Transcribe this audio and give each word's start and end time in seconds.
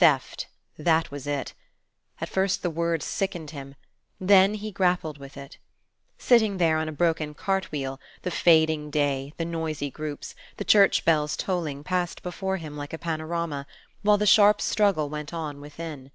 Theft! 0.00 0.48
That 0.76 1.12
was 1.12 1.28
it. 1.28 1.54
At 2.20 2.28
first 2.28 2.62
the 2.64 2.70
word 2.70 3.04
sickened 3.04 3.50
him; 3.50 3.76
then 4.20 4.54
he 4.54 4.72
grappled 4.72 5.18
with 5.18 5.36
it. 5.36 5.58
Sitting 6.18 6.58
there 6.58 6.78
on 6.78 6.88
a 6.88 6.92
broken 6.92 7.34
cart 7.34 7.70
wheel, 7.70 8.00
the 8.22 8.32
fading 8.32 8.90
day, 8.90 9.32
the 9.36 9.44
noisy 9.44 9.92
groups, 9.92 10.34
the 10.56 10.64
church 10.64 11.04
bells' 11.04 11.36
tolling 11.36 11.84
passed 11.84 12.24
before 12.24 12.56
him 12.56 12.76
like 12.76 12.92
a 12.92 12.98
panorama, 12.98 13.64
while 14.02 14.18
the 14.18 14.26
sharp 14.26 14.60
struggle 14.60 15.08
went 15.08 15.32
on 15.32 15.60
within. 15.60 16.10